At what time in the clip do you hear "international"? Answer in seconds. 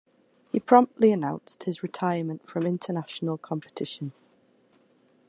2.65-3.37